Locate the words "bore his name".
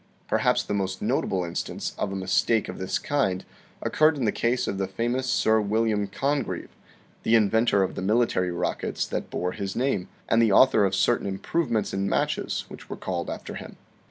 9.29-10.09